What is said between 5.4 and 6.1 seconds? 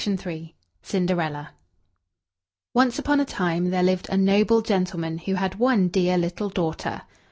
one